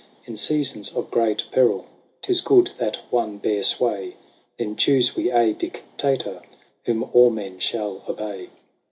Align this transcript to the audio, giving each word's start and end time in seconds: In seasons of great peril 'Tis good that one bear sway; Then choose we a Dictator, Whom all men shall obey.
In 0.25 0.35
seasons 0.35 0.91
of 0.95 1.11
great 1.11 1.43
peril 1.51 1.85
'Tis 2.23 2.41
good 2.41 2.71
that 2.79 2.95
one 3.11 3.37
bear 3.37 3.61
sway; 3.61 4.15
Then 4.57 4.75
choose 4.75 5.15
we 5.15 5.29
a 5.29 5.53
Dictator, 5.53 6.41
Whom 6.85 7.07
all 7.13 7.29
men 7.29 7.59
shall 7.59 8.03
obey. 8.09 8.49